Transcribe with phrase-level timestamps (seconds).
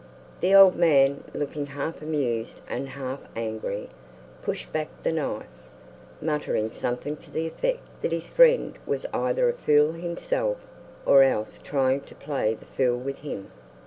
[0.39, 3.87] The old man, looking half amused and half angry,
[4.41, 5.45] pushed back the knife,
[6.19, 10.57] muttering something to the effect that his friend was either a fool himself
[11.05, 13.51] or else tying to play the fool with him.